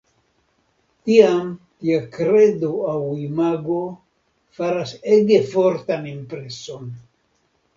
Tiam 1.09 1.51
tia 1.83 1.99
kredo 2.15 2.71
aŭ 2.93 3.01
imago 3.25 3.77
faras 4.61 4.95
ege 5.19 5.39
fortan 5.53 6.09
impreson. 6.15 6.91